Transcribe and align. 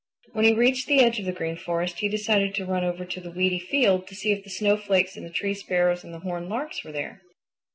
When 0.31 0.45
he 0.45 0.53
reached 0.55 0.87
the 0.87 1.01
edge 1.01 1.19
of 1.19 1.25
the 1.25 1.31
Green 1.31 1.55
Forest 1.55 1.99
he 1.99 2.09
decided 2.09 2.55
to 2.55 2.65
run 2.65 2.83
over 2.83 3.05
to 3.05 3.21
the 3.21 3.29
weedy 3.29 3.59
field 3.59 4.07
to 4.07 4.15
see 4.15 4.31
if 4.31 4.43
the 4.43 4.49
Snowflakes 4.49 5.15
and 5.15 5.23
the 5.23 5.29
Tree 5.29 5.53
Sparrows 5.53 6.03
and 6.03 6.11
the 6.11 6.21
Horned 6.21 6.49
Larks 6.49 6.83
were 6.83 6.91
there. 6.91 7.21